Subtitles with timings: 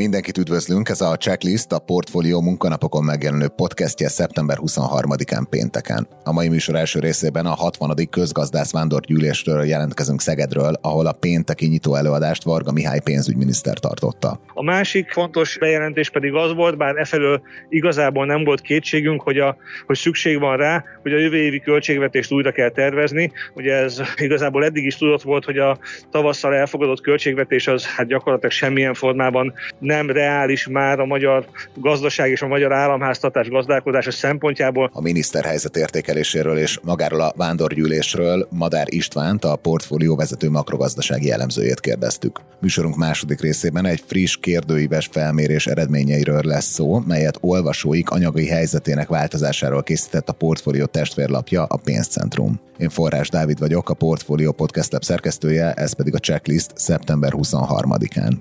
[0.00, 6.08] Mindenkit üdvözlünk, ez a Checklist, a Portfolio munkanapokon megjelenő podcastje szeptember 23-án pénteken.
[6.24, 8.08] A mai műsor első részében a 60.
[8.10, 14.40] közgazdász vándorgyűlésről jelentkezünk Szegedről, ahol a pénteki nyitó előadást Varga Mihály pénzügyminiszter tartotta.
[14.54, 19.56] A másik fontos bejelentés pedig az volt, bár efelől igazából nem volt kétségünk, hogy, a,
[19.86, 23.32] hogy szükség van rá, hogy a jövő évi költségvetést újra kell tervezni.
[23.54, 25.78] Ugye ez igazából eddig is tudott volt, hogy a
[26.10, 29.52] tavasszal elfogadott költségvetés az hát gyakorlatilag semmilyen formában
[29.90, 34.90] nem reális már a magyar gazdaság és a magyar államháztatás gazdálkodása szempontjából.
[34.92, 41.80] A miniszter helyzet értékeléséről és magáról a vándorgyűlésről Madár Istvánt, a portfólió vezető makrogazdasági elemzőjét
[41.80, 42.40] kérdeztük.
[42.60, 49.82] Műsorunk második részében egy friss kérdőíves felmérés eredményeiről lesz szó, melyet olvasóik anyagi helyzetének változásáról
[49.82, 52.60] készített a portfólió testvérlapja, a Pénzcentrum.
[52.78, 58.32] Én Forrás Dávid vagyok, a Portfólió Podcast Lab szerkesztője, ez pedig a checklist szeptember 23-án.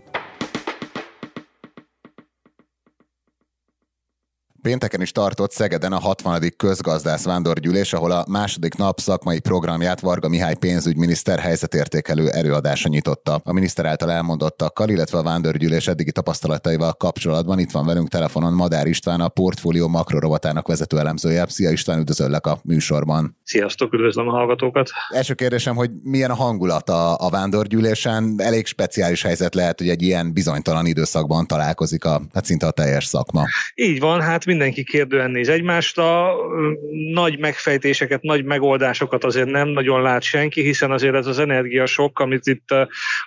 [4.61, 6.53] Pénteken is tartott Szegeden a 60.
[6.57, 13.41] közgazdász vándorgyűlés, ahol a második nap szakmai programját Varga Mihály pénzügyminiszter helyzetértékelő előadása nyitotta.
[13.43, 18.87] A miniszter által elmondottakkal, illetve a vándorgyűlés eddigi tapasztalataival kapcsolatban itt van velünk telefonon Madár
[18.87, 21.45] István, a portfólió makrorovatának vezető elemzője.
[21.47, 23.37] Szia István, üdvözöllek a műsorban.
[23.43, 24.89] Sziasztok, üdvözlöm a hallgatókat.
[25.09, 28.35] Első kérdésem, hogy milyen a hangulat a, a vándorgyűlésen?
[28.37, 33.05] Elég speciális helyzet lehet, hogy egy ilyen bizonytalan időszakban találkozik a, hát szinte a teljes
[33.05, 33.43] szakma.
[33.75, 36.35] Így van, hát mindenki kérdően néz egymást, a
[37.13, 42.19] nagy megfejtéseket, nagy megoldásokat azért nem nagyon lát senki, hiszen azért ez az energia sok,
[42.19, 42.75] amit itt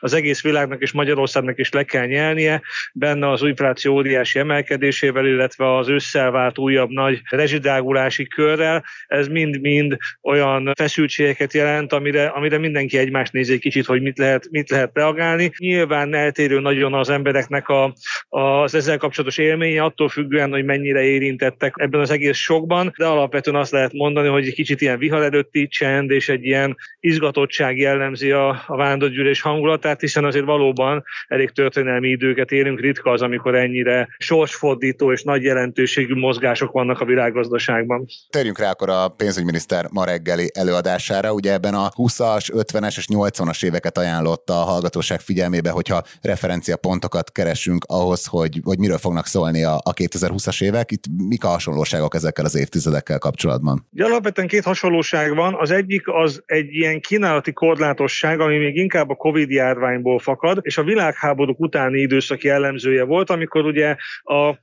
[0.01, 2.63] az egész világnak és Magyarországnak is le kell nyelnie,
[2.93, 10.73] benne az infláció óriási emelkedésével, illetve az összelvált újabb nagy rezsidágulási körrel, ez mind-mind olyan
[10.77, 15.53] feszültségeket jelent, amire, amire mindenki egymást nézi egy kicsit, hogy mit lehet, mit lehet reagálni.
[15.57, 17.95] Nyilván eltérő nagyon az embereknek a,
[18.29, 23.57] az ezzel kapcsolatos élménye, attól függően, hogy mennyire érintettek ebben az egész sokban, de alapvetően
[23.57, 28.31] azt lehet mondani, hogy egy kicsit ilyen vihar előtti csend és egy ilyen izgatottság jellemzi
[28.31, 34.09] a, a vándorgyűlés hangulatát, hiszen azért valóban elég történelmi időket élünk, ritka az, amikor ennyire
[34.19, 38.07] sorsfordító és nagy jelentőségű mozgások vannak a világgazdaságban.
[38.31, 41.33] Térjünk rá akkor a pénzügyminiszter ma reggeli előadására.
[41.33, 47.85] Ugye ebben a 20-as, 50-es és 80-as éveket ajánlotta a hallgatóság figyelmébe, hogyha referenciapontokat keresünk
[47.89, 50.91] ahhoz, hogy, hogy miről fognak szólni a, a 2020-as évek.
[50.91, 53.87] Itt mik a hasonlóságok ezekkel az évtizedekkel kapcsolatban?
[53.93, 55.55] Ugye alapvetően két hasonlóság van.
[55.55, 60.79] Az egyik az egy ilyen kínálati korlátosság, ami még inkább a Covid járványból fakad, és
[60.79, 64.59] a világháborúk utáni időszak jellemzője volt, amikor ugye a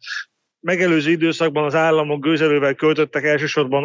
[0.61, 3.83] megelőző időszakban az államok gőzerővel költöttek elsősorban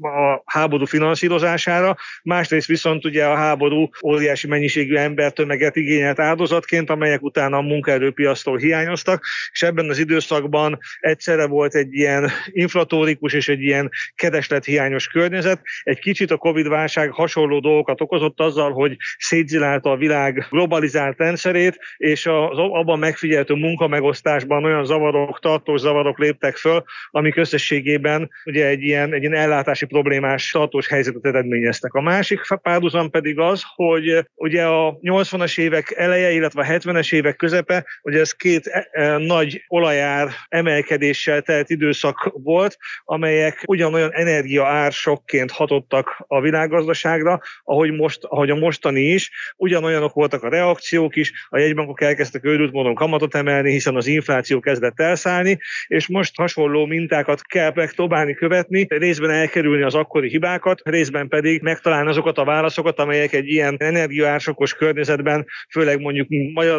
[0.00, 7.56] a háború finanszírozására, másrészt viszont ugye a háború óriási mennyiségű embertömeget igényelt áldozatként, amelyek utána
[7.56, 13.90] a munkaerőpiasztól hiányoztak, és ebben az időszakban egyszerre volt egy ilyen inflatórikus és egy ilyen
[14.14, 15.60] kereslethiányos környezet.
[15.82, 22.26] Egy kicsit a Covid-válság hasonló dolgokat okozott azzal, hogy szétzilálta a világ globalizált rendszerét, és
[22.26, 28.82] az abban megfigyelhető munkamegosztásban olyan zavarok, tartós zavarok árak léptek föl, amik összességében ugye egy
[28.82, 31.92] ilyen, egy ilyen ellátási problémás tartós helyzetet eredményeztek.
[31.92, 37.36] A másik párhuzam pedig az, hogy ugye a 80-as évek eleje, illetve a 70-es évek
[37.36, 45.50] közepe, ugye ez két e, e, nagy olajár emelkedéssel telt időszak volt, amelyek ugyanolyan energiaársokként
[45.50, 51.58] hatottak a világgazdaságra, ahogy, most, ahogy a mostani is, ugyanolyanok voltak a reakciók is, a
[51.58, 56.86] jegybankok elkezdtek őrült módon kamatot emelni, hiszen az infláció kezdett elszállni, és és most hasonló
[56.86, 62.98] mintákat kell megpróbálni követni, részben elkerülni az akkori hibákat, részben pedig megtalálni azokat a válaszokat,
[62.98, 66.28] amelyek egy ilyen energiaársokos környezetben, főleg mondjuk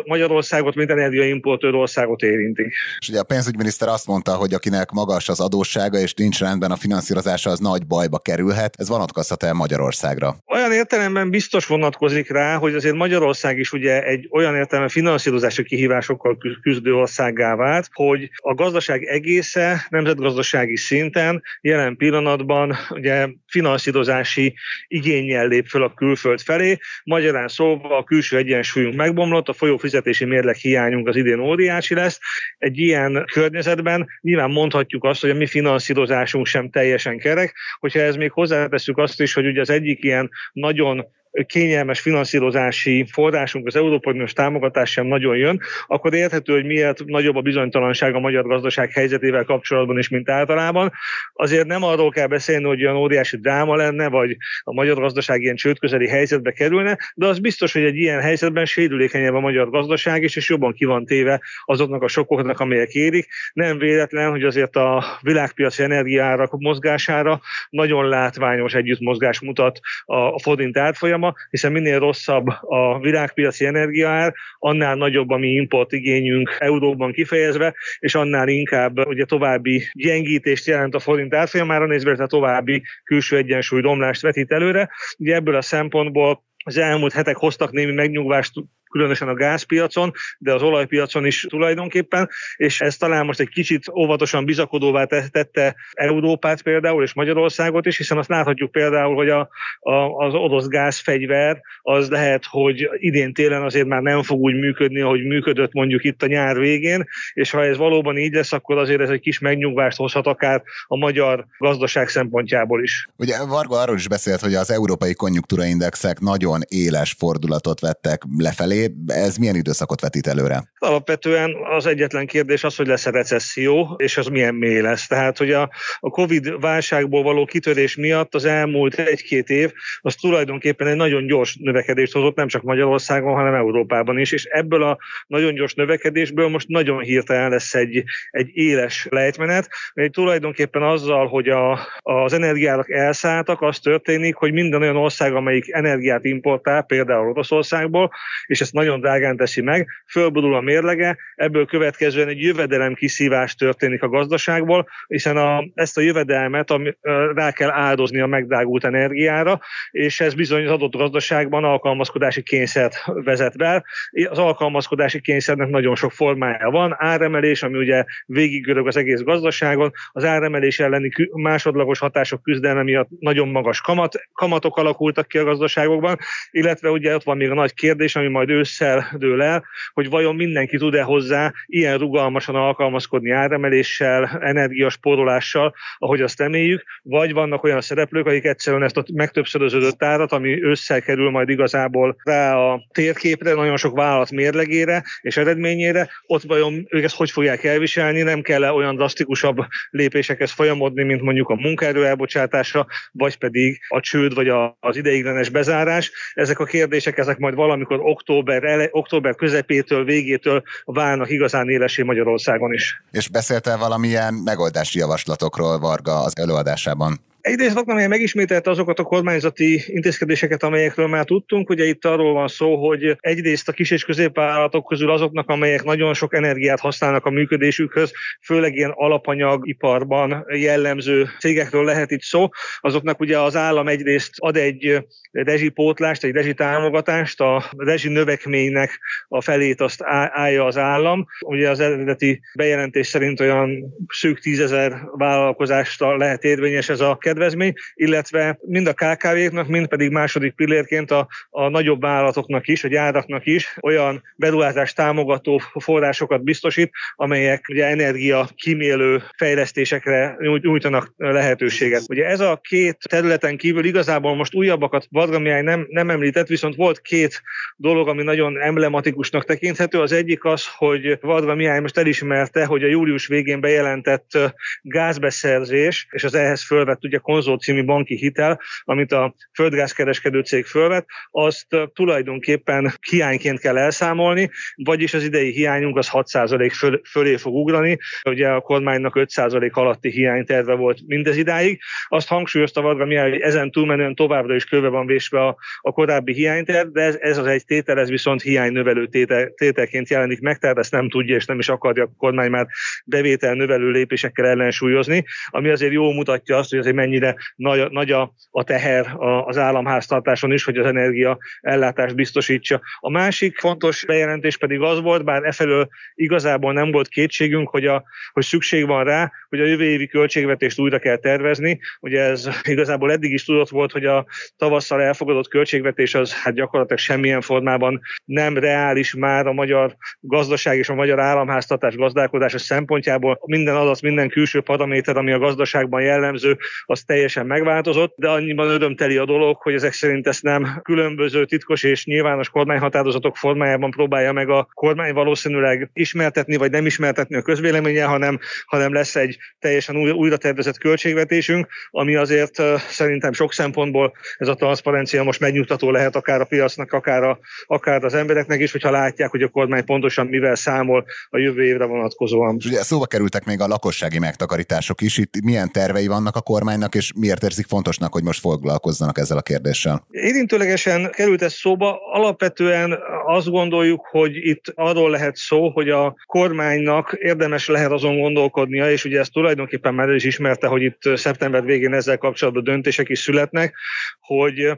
[0.05, 2.73] Magyarországot, mint energiaimportőr országot érintik.
[2.99, 6.75] És ugye a pénzügyminiszter azt mondta, hogy akinek magas az adóssága és nincs rendben a
[6.75, 8.75] finanszírozása, az nagy bajba kerülhet.
[8.77, 10.35] Ez vonatkozhat el Magyarországra?
[10.45, 16.37] Olyan értelemben biztos vonatkozik rá, hogy azért Magyarország is ugye egy olyan értelemben finanszírozási kihívásokkal
[16.61, 24.53] küzdő országá vált, hogy a gazdaság egésze nemzetgazdasági szinten jelen pillanatban ugye finanszírozási
[24.87, 26.77] igényel lép föl a külföld felé.
[27.03, 32.19] Magyarán szóval a külső egyensúlyunk megbomlott, a folyófizetési mérleg hiányunk az idén óriási lesz.
[32.57, 38.15] Egy ilyen környezetben nyilván mondhatjuk azt, hogy a mi finanszírozásunk sem teljesen kerek, hogyha ez
[38.15, 41.05] még hozzáteszünk azt is, hogy ugye az egyik ilyen nagyon
[41.45, 47.35] kényelmes finanszírozási forrásunk, az Európai Uniós támogatás sem nagyon jön, akkor érthető, hogy miért nagyobb
[47.35, 50.91] a bizonytalanság a magyar gazdaság helyzetével kapcsolatban is, mint általában.
[51.33, 55.55] Azért nem arról kell beszélni, hogy olyan óriási dráma lenne, vagy a magyar gazdaság ilyen
[55.55, 60.35] csődközeli helyzetbe kerülne, de az biztos, hogy egy ilyen helyzetben sérülékenyebb a magyar gazdaság is,
[60.35, 63.27] és jobban ki van téve azoknak a sokoknak, amelyek érik.
[63.53, 70.77] Nem véletlen, hogy azért a világpiaci energiárak mozgására nagyon látványos együttmozgás mutat a forint
[71.23, 78.15] átfolyama, hiszen minél rosszabb a világpiaci energiaár, annál nagyobb a mi importigényünk euróban kifejezve, és
[78.15, 84.21] annál inkább ugye további gyengítést jelent a forint átfolyamára nézve, tehát további külső egyensúly romlást
[84.21, 84.89] vetít előre.
[85.17, 88.53] Ugye ebből a szempontból az elmúlt hetek hoztak némi megnyugvást
[88.93, 94.45] különösen a gázpiacon, de az olajpiacon is tulajdonképpen, és ez talán most egy kicsit óvatosan
[94.45, 99.49] bizakodóvá tette Európát például, és Magyarországot is, hiszen azt láthatjuk például, hogy a,
[99.79, 105.01] a, az orosz gázfegyver az lehet, hogy idén télen azért már nem fog úgy működni,
[105.01, 107.03] ahogy működött mondjuk itt a nyár végén,
[107.33, 110.97] és ha ez valóban így lesz, akkor azért ez egy kis megnyugvást hozhat akár a
[110.97, 113.07] magyar gazdaság szempontjából is.
[113.17, 119.37] Ugye Varga arról is beszélt, hogy az európai konjunktúraindexek nagyon éles fordulatot vettek lefelé, ez
[119.37, 120.63] milyen időszakot vetít előre?
[120.77, 125.07] Alapvetően az egyetlen kérdés az, hogy lesz-e recesszió, és az milyen mély lesz.
[125.07, 125.69] Tehát, hogy a,
[125.99, 131.55] a Covid válságból való kitörés miatt az elmúlt egy-két év az tulajdonképpen egy nagyon gyors
[131.55, 134.97] növekedést hozott, nem csak Magyarországon, hanem Európában is, és ebből a
[135.27, 141.49] nagyon gyors növekedésből most nagyon hirtelen lesz egy, egy éles lejtmenet, mert tulajdonképpen azzal, hogy
[141.49, 148.11] a, az energiárak elszálltak, az történik, hogy minden olyan ország, amelyik energiát importál, például Oroszországból,
[148.45, 154.03] és ezt nagyon drágán teszi meg, fölbudul a mérlege, ebből következően egy jövedelem kiszívás történik
[154.03, 156.97] a gazdaságból, hiszen a, ezt a jövedelmet ami,
[157.33, 159.59] rá kell áldozni a megdrágult energiára,
[159.91, 163.83] és ez bizony az adott gazdaságban alkalmazkodási kényszert vezet be.
[164.29, 170.23] Az alkalmazkodási kényszernek nagyon sok formája van, áremelés, ami ugye végiggörög az egész gazdaságon, az
[170.23, 176.17] áremelés elleni másodlagos hatások küzdelme miatt nagyon magas kamat, kamatok alakultak ki a gazdaságokban,
[176.51, 179.63] illetve ugye ott van még a nagy kérdés, ami majd ősszel dől el,
[179.93, 187.63] hogy vajon mindenki tud-e hozzá ilyen rugalmasan alkalmazkodni áremeléssel, energiaspórolással, ahogy azt reméljük, vagy vannak
[187.63, 192.81] olyan szereplők, akik egyszerűen ezt a megtöbbszöröződött árat, ami ősszel kerül majd igazából rá a
[192.91, 198.41] térképre, nagyon sok vállalat mérlegére és eredményére, ott vajon ők ezt hogy fogják elviselni, nem
[198.41, 199.57] kell olyan drasztikusabb
[199.89, 204.47] lépésekhez folyamodni, mint mondjuk a munkaerő elbocsátása, vagy pedig a csőd, vagy
[204.79, 206.11] az ideiglenes bezárás.
[206.33, 212.03] Ezek a kérdések, ezek majd valamikor október október, ele, október közepétől, végétől válnak igazán élesé
[212.03, 213.03] Magyarországon is.
[213.11, 217.19] És beszélte valamilyen megoldási javaslatokról Varga az előadásában?
[217.43, 221.69] Egyrészt Vaknamély megismételte azokat a kormányzati intézkedéseket, amelyekről már tudtunk.
[221.69, 226.13] Ugye itt arról van szó, hogy egyrészt a kis és középvállalatok közül azoknak, amelyek nagyon
[226.13, 228.11] sok energiát használnak a működésükhöz,
[228.41, 232.49] főleg ilyen alapanyagiparban jellemző cégekről lehet itt szó,
[232.79, 239.81] azoknak ugye az állam egyrészt ad egy rezsipótlást, egy rezsitámogatást, a rezsi növekménynek a felét
[239.81, 240.01] azt
[240.31, 241.25] állja az állam.
[241.39, 248.57] Ugye az eredeti bejelentés szerint olyan szűk tízezer vállalkozástal lehet érvényes ez a kedvezmény, illetve
[248.61, 253.77] mind a KKV-knak, mind pedig második pillérként a, a nagyobb vállalatoknak is, a gyáraknak is
[253.81, 262.03] olyan beruházás támogató forrásokat biztosít, amelyek ugye energia kimélő fejlesztésekre nyújtanak lehetőséget.
[262.07, 267.01] Ugye ez a két területen kívül igazából most újabbakat Varga nem, nem említett, viszont volt
[267.01, 267.41] két
[267.75, 269.99] dolog, ami nagyon emblematikusnak tekinthető.
[269.99, 274.37] Az egyik az, hogy Varga Mihály most elismerte, hogy a július végén bejelentett
[274.81, 281.67] gázbeszerzés és az ehhez fölvett ugye konzorciumi banki hitel, amit a földgázkereskedő cég fölvet, azt
[281.93, 287.97] tulajdonképpen hiányként kell elszámolni, vagyis az idei hiányunk az 6% föl, fölé fog ugrani.
[288.23, 291.79] Ugye a kormánynak 5% alatti hiányterve volt mindez idáig.
[292.07, 296.33] Azt hangsúlyozta Varga Mihály, hogy ezen túlmenően továbbra is köve van vésve a, a korábbi
[296.33, 300.57] hiányterv, de ez, ez az egy tétel, ez viszont hiány növelő tétel, tételként jelenik meg,
[300.57, 302.67] tehát ezt nem tudja és nem is akarja a kormány már
[303.05, 308.33] bevétel növelő lépésekkel ellensúlyozni, ami azért jól mutatja azt, hogy azért mennyire nagy, nagy a,
[308.51, 309.15] a teher
[309.45, 312.81] az államháztartáson is, hogy az energia ellátást biztosítsa.
[312.99, 318.03] A másik fontos bejelentés pedig az volt, bár efelől igazából nem volt kétségünk, hogy, a,
[318.31, 321.79] hogy szükség van rá, hogy a jövő évi költségvetést újra kell tervezni.
[321.99, 324.25] Ugye ez igazából eddig is tudott volt, hogy a
[324.57, 330.89] tavasszal elfogadott költségvetés az hát gyakorlatilag semmilyen formában nem reális már a magyar gazdaság és
[330.89, 333.39] a magyar államháztartás gazdálkodása szempontjából.
[333.45, 339.17] Minden adat, minden külső paraméter, ami a gazdaságban jellemző, az teljesen megváltozott, de annyiban ödömteli
[339.17, 344.49] a dolog, hogy ezek szerint ezt nem különböző titkos és nyilvános kormányhatározatok formájában próbálja meg
[344.49, 350.11] a kormány valószínűleg ismertetni, vagy nem ismertetni a közvéleménye, hanem, hanem lesz egy teljesen új,
[350.11, 356.41] újra tervezett költségvetésünk, ami azért szerintem sok szempontból ez a transzparencia most megnyugtató lehet akár
[356.41, 360.55] a piacnak, akár, a, akár az embereknek is, hogyha látják, hogy a kormány pontosan mivel
[360.55, 362.55] számol a jövő évre vonatkozóan.
[362.59, 365.17] És ugye szóba kerültek még a lakossági megtakarítások is.
[365.17, 369.41] Itt milyen tervei vannak a kormánynak, és miért érzik fontosnak, hogy most foglalkozzanak ezzel a
[369.41, 370.07] kérdéssel?
[370.11, 371.99] Érintőlegesen került ez szóba.
[372.11, 378.91] Alapvetően azt gondoljuk, hogy itt arról lehet szó, hogy a kormánynak érdemes lehet azon gondolkodnia,
[378.91, 383.19] és ugye ezt tulajdonképpen már is ismerte, hogy itt szeptember végén ezzel kapcsolatban döntések is
[383.19, 383.75] születnek,
[384.19, 384.71] hogy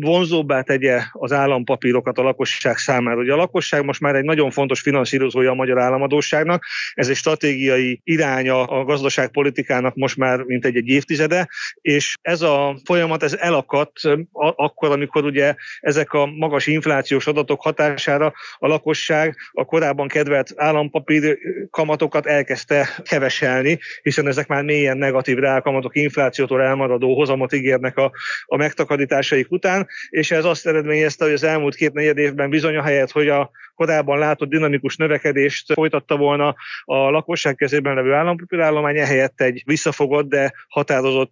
[0.00, 3.20] vonzóbbá tegye az állampapírokat a lakosság számára.
[3.20, 6.64] Ugye a lakosság most már egy nagyon fontos finanszírozója a magyar államadóságnak,
[6.94, 11.48] ez egy stratégiai iránya a gazdaságpolitikának most már mint egy, egy évtizede,
[11.80, 14.00] és ez a folyamat ez elakadt
[14.32, 21.38] akkor, amikor ugye ezek a magas inflációs adatok hatására a lakosság a korábban kedvelt állampapír
[21.70, 28.12] kamatokat elkezdte keveselni, hiszen ezek már mélyen negatív reálkamatok inflációtól elmaradó hozamot ígérnek a,
[28.44, 32.82] a megtakarításaik után, és ez azt eredményezte, hogy az elmúlt két negyed évben bizony a
[32.82, 36.54] helyet, hogy a korábban látott dinamikus növekedést folytatta volna
[36.84, 41.31] a lakosság kezében levő állampapírállomány, ehelyett egy visszafogott, de határozott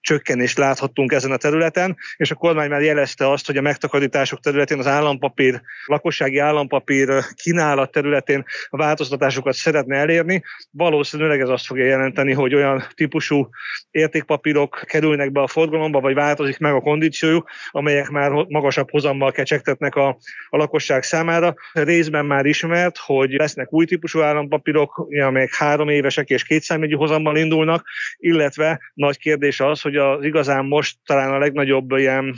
[0.00, 4.78] csökkenést láthattunk ezen a területen, és a kormány már jelezte azt, hogy a megtakarítások területén
[4.78, 10.42] az állampapír, lakossági állampapír kínálat területén a változtatásokat szeretne elérni.
[10.70, 13.48] Valószínűleg ez azt fogja jelenteni, hogy olyan típusú
[13.90, 19.94] értékpapírok kerülnek be a forgalomba, vagy változik meg a kondíciójuk, amelyek már magasabb hozammal kecsegtetnek
[19.94, 20.08] a,
[20.48, 21.54] a lakosság számára.
[21.72, 27.86] Részben már ismert, hogy lesznek új típusú állampapírok, amelyek három évesek és kétszámjegyű hozammal indulnak,
[28.16, 32.34] illetve nagy kérdés az, hogy hogy az igazán most talán a legnagyobb ilyen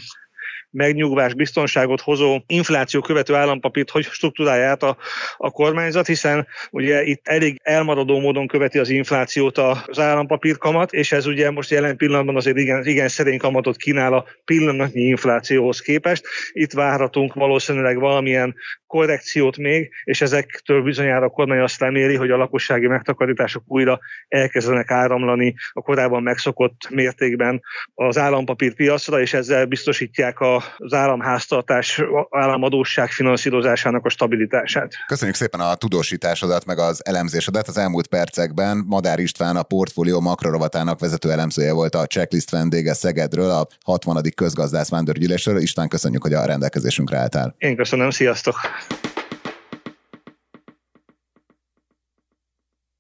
[0.73, 4.97] megnyugvás, biztonságot hozó infláció követő állampapírt hogy struktúrálja át a,
[5.37, 11.13] a kormányzat, hiszen ugye itt elég elmaradó módon követi az inflációt az állampapír kamat, és
[11.13, 16.27] ez ugye most jelen pillanatban azért igen, igen szerény kamatot kínál a pillanatnyi inflációhoz képest.
[16.53, 18.55] Itt várhatunk valószínűleg valamilyen
[18.87, 24.91] korrekciót még, és ezektől bizonyára a kormány azt reméli, hogy a lakossági megtakarítások újra elkezdenek
[24.91, 27.63] áramlani a korábban megszokott mértékben
[27.95, 30.41] az állampapír piacra, és ezzel biztosítják
[30.77, 34.95] az államháztartás, államadóság finanszírozásának a stabilitását.
[35.07, 37.69] Köszönjük szépen a tudósításodat, meg az elemzésedet.
[37.69, 43.51] Az elmúlt percekben Madár István a portfólió makrorovatának vezető elemzője volt a checklist vendége Szegedről,
[43.51, 44.23] a 60.
[44.35, 45.61] közgazdász vándorgyűlésről.
[45.61, 47.55] István, köszönjük, hogy a rendelkezésünkre álltál.
[47.59, 48.57] Én köszönöm, sziasztok!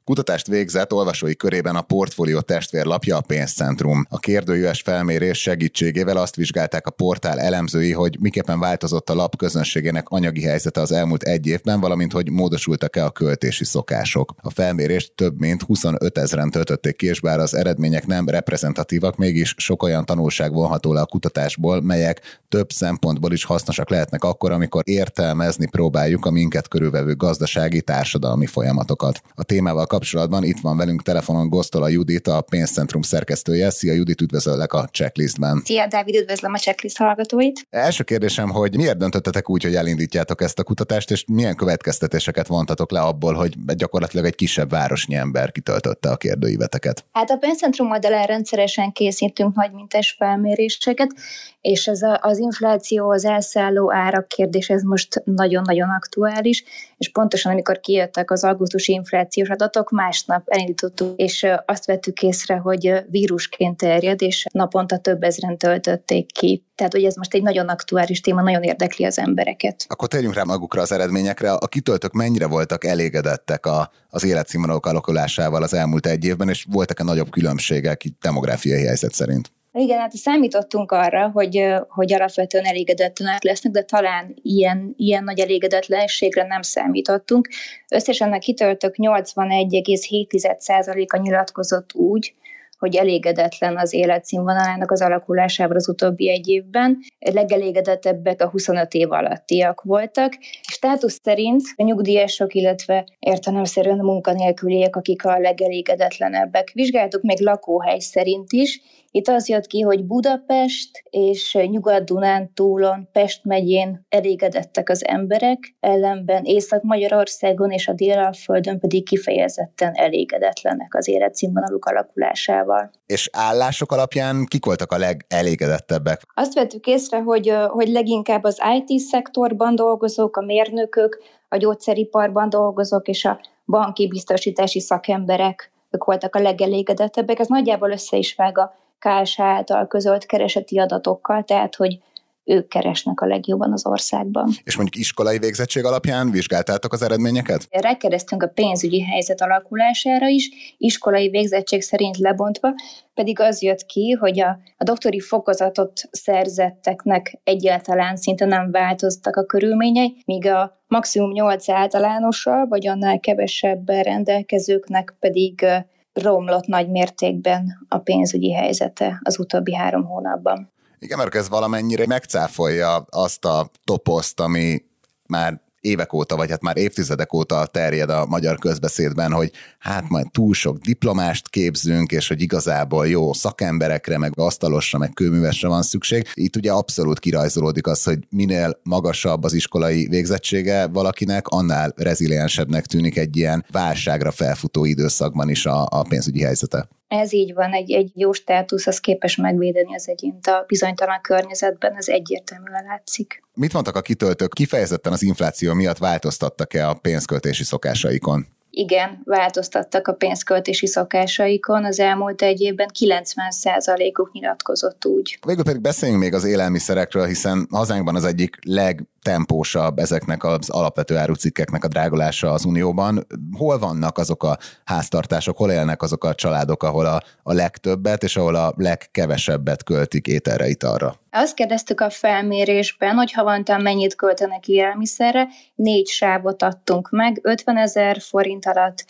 [0.04, 4.06] Kutatást végzett olvasói körében a portfólió testvérlapja a pénzcentrum.
[4.08, 10.08] A kérdőjűes felmérés segítségével azt vizsgálták a portál elemzői, hogy miképpen változott a lap közönségének
[10.08, 14.34] anyagi helyzete az elmúlt egy évben, valamint hogy módosultak-e a költési szokások.
[14.40, 19.54] A felmérést több mint 25 ezeren töltötték ki, és bár az eredmények nem reprezentatívak, mégis
[19.56, 24.82] sok olyan tanulság vonható le a kutatásból, melyek több szempontból is hasznosak lehetnek akkor, amikor
[24.86, 29.22] értelmezni próbáljuk a minket körülvevő gazdasági társadalmi folyamatokat.
[29.34, 33.70] A témával kapcsolatban itt van velünk telefonon Gosztola Judit, a pénzcentrum szerkesztője.
[33.70, 35.62] Szia Judit, üdvözöllek a checklistben.
[35.64, 37.66] Szia Dávid, üdvözlöm a checklist hallgatóit.
[37.70, 42.90] Első kérdésem, hogy miért döntöttetek úgy, hogy elindítjátok ezt a kutatást, és milyen következtetéseket vontatok
[42.90, 47.04] le abból, hogy gyakorlatilag egy kisebb városnyi ember kitöltötte a kérdőíveteket?
[47.12, 51.14] Hát a pénzcentrum oldalán rendszeresen készítünk nagy mintes felméréseket,
[51.60, 56.64] és ez a, az infláció, az elszálló árak kérdés, ez most nagyon-nagyon aktuális,
[56.96, 63.04] és pontosan amikor kijöttek az augusztusi inflációs adatok, másnap elindítottuk, és azt vettük észre, hogy
[63.10, 66.64] vírusként terjed, és naponta több ezren töltötték ki.
[66.74, 69.84] Tehát, hogy ez most egy nagyon aktuális téma, nagyon érdekli az embereket.
[69.88, 71.52] Akkor térjünk rá magukra az eredményekre.
[71.52, 77.02] A kitöltők mennyire voltak elégedettek a, az életszínvonalok alakulásával az elmúlt egy évben, és voltak-e
[77.02, 79.52] nagyobb különbségek demográfiai helyzet szerint?
[79.74, 86.46] Igen, hát számítottunk arra, hogy, hogy alapvetően elégedetlenek lesznek, de talán ilyen, ilyen nagy elégedetlenségre
[86.46, 87.48] nem számítottunk.
[87.88, 92.34] Összesen a kitöltök 81,7%-a nyilatkozott úgy,
[92.82, 96.98] hogy elégedetlen az életszínvonalának az alakulásával az utóbbi egy évben.
[97.18, 100.32] Legelégedettebbek a 25 év alattiak voltak.
[100.62, 106.70] Státusz szerint a nyugdíjasok, illetve értelemszerűen a munkanélküliek, akik a legelégedetlenebbek.
[106.74, 108.80] Vizsgáltuk még lakóhely szerint is,
[109.14, 117.70] itt az jött ki, hogy Budapest és Nyugat-Dunántúlon, Pest megyén elégedettek az emberek, ellenben Észak-Magyarországon
[117.70, 122.90] és a Délalföldön pedig kifejezetten elégedetlenek az életszínvonaluk alakulásával pénzhiányával.
[123.06, 126.22] És állások alapján kik voltak a legelégedettebbek?
[126.34, 133.24] Azt vettük észre, hogy, hogy leginkább az IT-szektorban dolgozók, a mérnökök, a gyógyszeriparban dolgozók és
[133.24, 137.38] a banki biztosítási szakemberek, ők voltak a legelégedettebbek.
[137.38, 141.98] Ez nagyjából össze is vág a KSH által közölt kereseti adatokkal, tehát hogy
[142.44, 144.50] ők keresnek a legjobban az országban.
[144.64, 147.66] És mondjuk iskolai végzettség alapján vizsgáltátok az eredményeket?
[147.70, 152.74] Rákeresztünk a pénzügyi helyzet alakulására is, iskolai végzettség szerint lebontva,
[153.14, 159.46] pedig az jött ki, hogy a, a doktori fokozatot szerzetteknek egyáltalán szinte nem változtak a
[159.46, 165.66] körülményei, míg a maximum 8 általánossal, vagy annál kevesebben rendelkezőknek pedig
[166.12, 170.71] romlott nagy mértékben a pénzügyi helyzete az utóbbi három hónapban.
[171.02, 174.82] Igen, mert ez valamennyire megcáfolja azt a toposzt, ami
[175.26, 180.30] már évek óta, vagy hát már évtizedek óta terjed a magyar közbeszédben, hogy hát majd
[180.30, 186.28] túl sok diplomást képzünk, és hogy igazából jó szakemberekre, meg asztalosra, meg kőművesre van szükség.
[186.34, 193.16] Itt ugye abszolút kirajzolódik az, hogy minél magasabb az iskolai végzettsége valakinek, annál reziliensebbnek tűnik
[193.16, 196.88] egy ilyen válságra felfutó időszakban is a, a pénzügyi helyzete.
[197.20, 201.96] Ez így van, egy, egy jó státusz, az képes megvédeni az egyént a bizonytalan környezetben,
[201.96, 203.42] ez egyértelműen látszik.
[203.54, 204.52] Mit mondtak a kitöltők?
[204.52, 208.46] Kifejezetten az infláció miatt változtattak-e a pénzköltési szokásaikon?
[208.74, 211.84] Igen, változtattak a pénzköltési szokásaikon.
[211.84, 215.38] Az elmúlt egy évben 90%-uk nyilatkozott úgy.
[215.46, 221.84] Végül pedig beszéljünk még az élelmiszerekről, hiszen hazánkban az egyik legtempósabb ezeknek az alapvető árucikkeknek
[221.84, 223.26] a drágolása az Unióban.
[223.56, 228.36] Hol vannak azok a háztartások, hol élnek azok a családok, ahol a, a legtöbbet és
[228.36, 231.21] ahol a legkevesebbet költik ételre, italra?
[231.34, 238.20] Azt kérdeztük a felmérésben, hogy havonta mennyit költenek élelmiszerre, négy sávot adtunk meg, 50 ezer
[238.20, 239.04] forint alatt,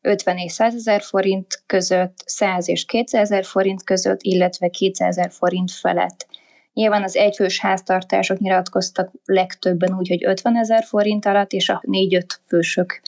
[0.00, 5.30] 50 és 100 ezer forint között, 100 és 200 ezer forint között, illetve 200 ezer
[5.30, 6.26] forint felett.
[6.72, 12.22] Nyilván az egyfős háztartások nyilatkoztak legtöbben úgy, hogy 50 ezer forint alatt, és a 4-5
[12.46, 13.00] fősök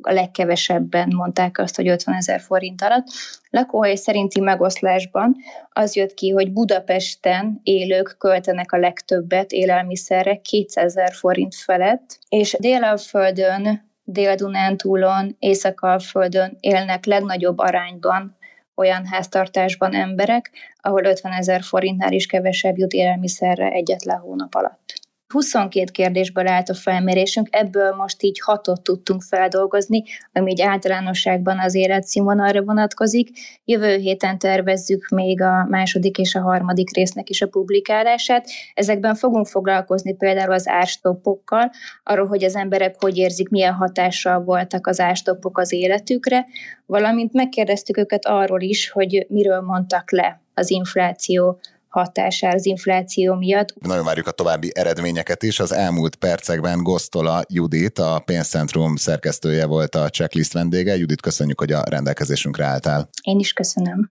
[0.00, 3.06] a legkevesebben mondták azt, hogy 50 ezer forint alatt.
[3.50, 5.36] Lakóhely szerinti megoszlásban
[5.70, 12.56] az jött ki, hogy Budapesten élők költenek a legtöbbet élelmiszerre 200 ezer forint felett, és
[12.60, 18.36] Délalföldön, Dél-Dunántúlon, Észak-Alföldön élnek legnagyobb arányban
[18.74, 25.05] olyan háztartásban emberek, ahol 50 ezer forintnál is kevesebb jut élelmiszerre egyetlen hónap alatt.
[25.28, 31.74] 22 kérdésből állt a felmérésünk, ebből most így hatot tudtunk feldolgozni, ami így általánosságban az
[31.74, 33.28] életszínvonalra vonatkozik.
[33.64, 38.48] Jövő héten tervezzük még a második és a harmadik résznek is a publikálását.
[38.74, 41.70] Ezekben fogunk foglalkozni például az árstoppokkal,
[42.04, 46.46] arról, hogy az emberek hogy érzik, milyen hatással voltak az árstoppok az életükre,
[46.86, 51.58] valamint megkérdeztük őket arról is, hogy miről mondtak le az infláció
[51.98, 53.74] hatására az infláció miatt.
[53.80, 55.60] Nagyon várjuk a további eredményeket is.
[55.60, 60.96] Az elmúlt percekben Gosztola Judit, a pénzcentrum szerkesztője volt a checklist vendége.
[60.96, 63.08] Judit, köszönjük, hogy a rendelkezésünkre álltál.
[63.22, 64.10] Én is köszönöm.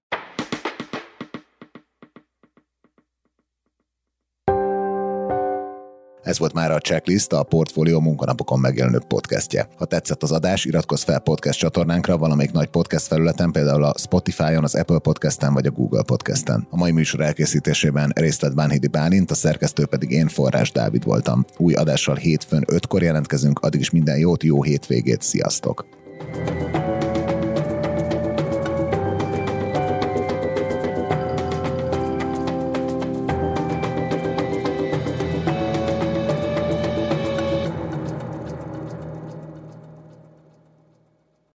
[6.26, 9.68] Ez volt már a Checklist, a Portfolio munkanapokon megjelenő podcastje.
[9.78, 14.64] Ha tetszett az adás, iratkozz fel podcast csatornánkra valamelyik nagy podcast felületen, például a Spotify-on,
[14.64, 16.68] az Apple Podcast-en vagy a Google Podcast-en.
[16.70, 21.46] A mai műsor elkészítésében részt vett Bánhidi Bálint, a szerkesztő pedig én Forrás Dávid voltam.
[21.58, 25.86] Új adással hétfőn ötkor jelentkezünk, addig is minden jót, jó hétvégét, sziasztok!